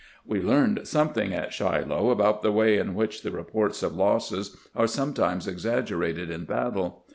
"We 0.31 0.41
learned 0.41 0.87
something 0.87 1.31
at 1.31 1.51
ShUoh 1.51 2.11
about 2.11 2.41
the 2.41 2.51
way 2.51 2.79
in 2.79 2.95
which 2.95 3.21
the 3.21 3.29
reports 3.29 3.83
of 3.83 3.95
losses 3.95 4.57
are 4.75 4.87
sometimes 4.87 5.47
exaggerated 5.47 6.31
in 6.31 6.45
battle. 6.45 7.05